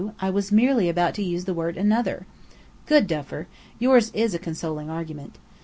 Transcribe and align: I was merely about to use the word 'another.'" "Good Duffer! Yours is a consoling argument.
I 0.19 0.31
was 0.31 0.51
merely 0.51 0.89
about 0.89 1.13
to 1.13 1.23
use 1.23 1.45
the 1.45 1.53
word 1.53 1.77
'another.'" 1.77 2.25
"Good 2.87 3.05
Duffer! 3.05 3.45
Yours 3.77 4.09
is 4.15 4.33
a 4.33 4.39
consoling 4.39 4.89
argument. 4.89 5.37